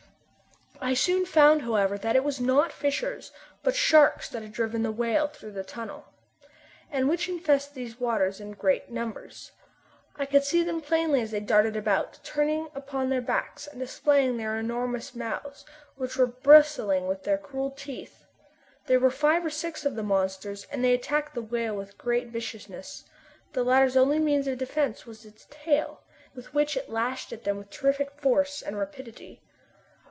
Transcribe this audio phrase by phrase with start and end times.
[0.83, 4.91] I soon found, however, that it was not fishers, but sharks that had driven the
[4.91, 6.05] whale through the tunnel,
[6.91, 9.51] and which infest these waters in great numbers.
[10.15, 14.37] I could see them plainly as they darted about, turning upon their backs and displaying
[14.37, 15.65] their enormous mouths
[15.97, 18.25] which were bristling with their cruel teeth.
[18.87, 22.29] There were five or six of the monsters, and they attacked the whale with great
[22.29, 23.05] viciousness.
[23.53, 26.01] The latter's only means of defence was its tail,
[26.33, 29.43] with which it lashed at them with terrific force and rapidity.